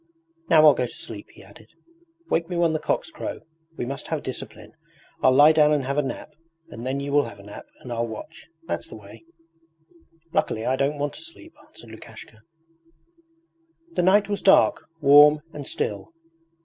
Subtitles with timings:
[0.49, 1.69] 'Now I'll go to sleep,' he added.
[2.27, 3.41] 'Wake me when the cocks crow.
[3.77, 4.73] We must have discipline.
[5.21, 6.33] I'll lie down and have a nap,
[6.71, 9.23] and then you will have a nap and I'll watch that's the way.'
[10.33, 12.39] 'Luckily I don't want to sleep,' answered Lukashka.
[13.93, 16.09] The night was dark, warm, and still.